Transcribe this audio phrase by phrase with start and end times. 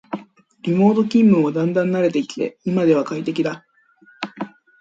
[0.63, 3.67] リモート勤務もだんだん慣れてきて今では快適だ